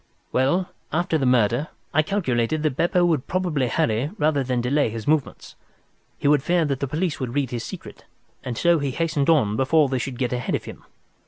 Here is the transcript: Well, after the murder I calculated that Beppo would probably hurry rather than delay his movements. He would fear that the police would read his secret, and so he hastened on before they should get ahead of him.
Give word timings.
Well, 0.31 0.71
after 0.91 1.19
the 1.19 1.27
murder 1.27 1.67
I 1.93 2.01
calculated 2.01 2.63
that 2.63 2.75
Beppo 2.75 3.05
would 3.05 3.27
probably 3.27 3.67
hurry 3.67 4.09
rather 4.17 4.43
than 4.43 4.59
delay 4.59 4.89
his 4.89 5.07
movements. 5.07 5.53
He 6.17 6.27
would 6.27 6.41
fear 6.41 6.65
that 6.65 6.79
the 6.79 6.87
police 6.87 7.19
would 7.19 7.35
read 7.35 7.51
his 7.51 7.63
secret, 7.63 8.05
and 8.43 8.57
so 8.57 8.79
he 8.79 8.89
hastened 8.89 9.29
on 9.29 9.55
before 9.57 9.89
they 9.89 9.99
should 9.99 10.17
get 10.17 10.33
ahead 10.33 10.55
of 10.55 10.63
him. 10.65 10.85